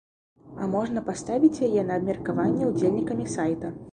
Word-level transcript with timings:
А 0.61 0.69
можна 0.75 1.03
паставіць 1.09 1.63
яе 1.69 1.83
на 1.91 1.99
абмеркаванне 2.01 2.71
ўдзельнікамі 2.73 3.29
сайта. 3.37 3.73